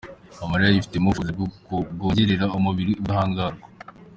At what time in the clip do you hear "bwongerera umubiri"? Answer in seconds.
1.97-2.91